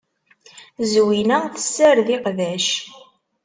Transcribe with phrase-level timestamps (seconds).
[0.91, 2.67] Zwina tessared iqbac.